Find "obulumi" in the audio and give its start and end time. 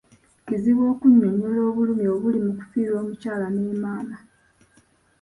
1.69-2.05